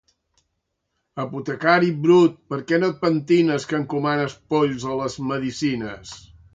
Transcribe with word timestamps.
Apotecari 1.23 1.91
brut, 2.07 2.41
per 2.55 2.61
què 2.71 2.81
no 2.81 2.91
et 2.95 2.99
pentines, 3.05 3.69
que 3.71 3.81
encomanes 3.83 4.39
polls 4.57 4.91
a 4.95 5.01
les 5.05 5.23
medicines. 5.35 6.21